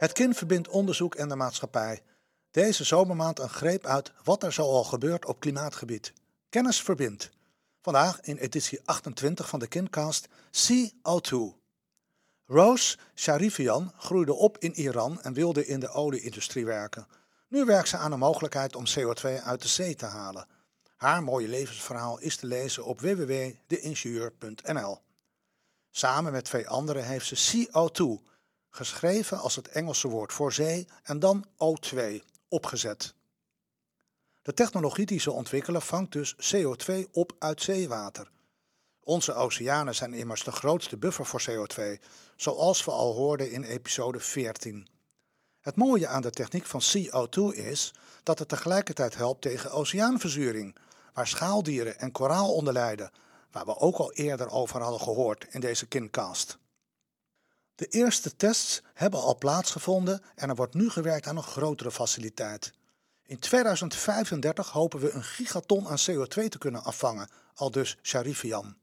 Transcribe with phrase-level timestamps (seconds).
[0.00, 2.02] Het kind verbindt onderzoek en de maatschappij.
[2.50, 6.12] Deze zomermaand een greep uit wat er zoal gebeurt op klimaatgebied.
[6.48, 7.30] Kennis verbindt.
[7.80, 11.36] Vandaag in editie 28 van de Kindcast CO2.
[12.46, 17.06] Rose Sharifian groeide op in Iran en wilde in de olieindustrie werken.
[17.48, 20.46] Nu werkt ze aan de mogelijkheid om CO2 uit de zee te halen.
[20.96, 24.98] Haar mooie levensverhaal is te lezen op www.deingenieur.nl.
[25.90, 28.28] Samen met twee anderen heeft ze CO2,
[28.70, 31.98] geschreven als het Engelse woord voor zee en dan O2,
[32.48, 33.14] opgezet.
[34.42, 38.30] De technologie die ze ontwikkelen vangt dus CO2 op uit zeewater.
[39.00, 42.04] Onze oceanen zijn immers de grootste buffer voor CO2,
[42.36, 44.88] zoals we al hoorden in episode 14.
[45.60, 50.76] Het mooie aan de techniek van CO2 is dat het tegelijkertijd helpt tegen oceaanverzuring,
[51.14, 53.10] waar schaaldieren en koraal onder lijden,
[53.50, 56.58] waar we ook al eerder over hadden gehoord in deze kindcast.
[57.80, 62.72] De eerste tests hebben al plaatsgevonden en er wordt nu gewerkt aan een grotere faciliteit.
[63.22, 68.76] In 2035 hopen we een gigaton aan CO2 te kunnen afvangen, al dus Sharifian.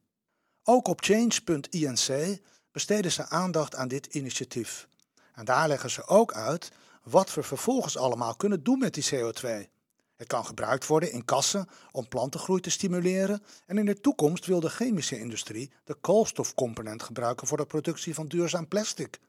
[0.63, 2.39] Ook op change.inc
[2.72, 4.88] besteden ze aandacht aan dit initiatief.
[5.33, 6.72] En daar leggen ze ook uit
[7.03, 9.77] wat we vervolgens allemaal kunnen doen met die CO2.
[10.17, 14.59] Het kan gebruikt worden in kassen om plantengroei te stimuleren en in de toekomst wil
[14.59, 19.19] de chemische industrie de koolstofcomponent gebruiken voor de productie van duurzaam plastic.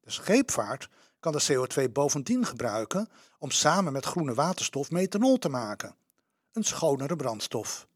[0.00, 0.88] De scheepvaart
[1.20, 3.08] kan de CO2 bovendien gebruiken
[3.38, 5.96] om samen met groene waterstof methanol te maken,
[6.52, 7.86] een schonere brandstof.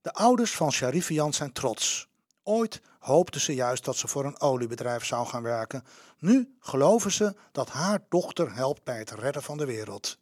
[0.00, 2.08] De ouders van Sharifian zijn trots.
[2.42, 5.84] Ooit hoopten ze juist dat ze voor een oliebedrijf zou gaan werken.
[6.18, 10.18] Nu geloven ze dat haar dochter helpt bij het redden van de wereld.